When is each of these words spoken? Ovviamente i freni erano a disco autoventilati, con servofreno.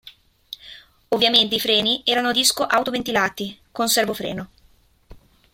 Ovviamente 1.09 1.53
i 1.53 1.59
freni 1.59 2.01
erano 2.03 2.29
a 2.29 2.31
disco 2.31 2.63
autoventilati, 2.63 3.55
con 3.71 3.87
servofreno. 3.87 4.49